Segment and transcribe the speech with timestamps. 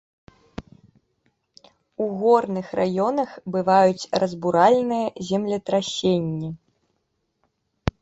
[2.05, 6.49] У горных раёнах бываюць разбуральныя землетрасенні.